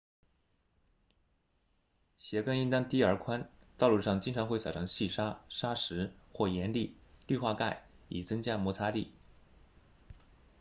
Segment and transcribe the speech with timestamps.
[2.17, 6.95] 鞋跟应该低而宽道路上经常会撒上细沙砂石或盐粒
[7.27, 9.11] 氯化钙以增加摩擦力